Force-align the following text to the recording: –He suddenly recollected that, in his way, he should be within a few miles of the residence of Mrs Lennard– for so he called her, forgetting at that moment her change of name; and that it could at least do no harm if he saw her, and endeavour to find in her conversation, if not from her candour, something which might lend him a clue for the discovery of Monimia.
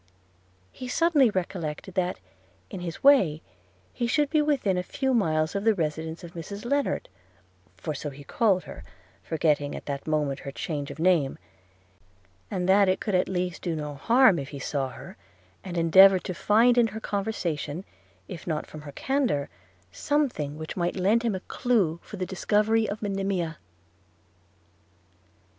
–He 0.71 0.87
suddenly 0.87 1.29
recollected 1.29 1.93
that, 1.93 2.19
in 2.71 2.79
his 2.79 3.03
way, 3.03 3.43
he 3.93 4.07
should 4.07 4.31
be 4.31 4.41
within 4.41 4.75
a 4.75 4.81
few 4.81 5.13
miles 5.13 5.53
of 5.53 5.63
the 5.63 5.75
residence 5.75 6.23
of 6.23 6.33
Mrs 6.33 6.65
Lennard– 6.65 7.07
for 7.77 7.93
so 7.93 8.09
he 8.09 8.23
called 8.23 8.63
her, 8.63 8.83
forgetting 9.21 9.75
at 9.75 9.85
that 9.85 10.07
moment 10.07 10.39
her 10.39 10.49
change 10.51 10.89
of 10.89 10.97
name; 10.97 11.37
and 12.49 12.67
that 12.67 12.89
it 12.89 12.99
could 12.99 13.13
at 13.13 13.29
least 13.29 13.61
do 13.61 13.75
no 13.75 13.93
harm 13.93 14.39
if 14.39 14.49
he 14.49 14.57
saw 14.57 14.89
her, 14.89 15.17
and 15.63 15.77
endeavour 15.77 16.17
to 16.17 16.33
find 16.33 16.79
in 16.79 16.87
her 16.87 16.99
conversation, 16.99 17.85
if 18.27 18.47
not 18.47 18.65
from 18.65 18.81
her 18.81 18.91
candour, 18.93 19.49
something 19.91 20.57
which 20.57 20.75
might 20.75 20.95
lend 20.95 21.21
him 21.21 21.35
a 21.35 21.41
clue 21.41 21.99
for 22.01 22.17
the 22.17 22.25
discovery 22.25 22.89
of 22.89 23.03
Monimia. 23.03 23.59